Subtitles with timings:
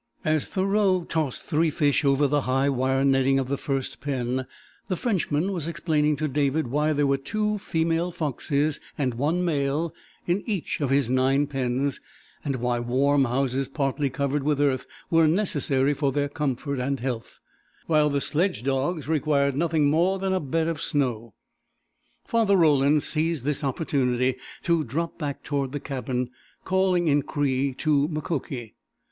[0.25, 4.47] As Thoreau tossed three fish over the high wire netting of the first pen
[4.87, 9.93] the Frenchman was explaining to David why there were two female foxes and one male
[10.25, 12.01] in each of his nine pens,
[12.43, 17.37] and why warm houses partly covered with earth were necessary for their comfort and health,
[17.85, 21.35] while the sledge dogs required nothing more than a bed of snow.
[22.25, 26.31] Father Roland seized this opportunity to drop back toward the cabin,
[26.63, 28.73] calling in Cree to Mukoki.